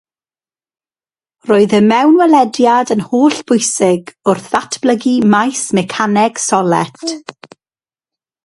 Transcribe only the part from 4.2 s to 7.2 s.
wrth ddatblygu maes mecaneg solet.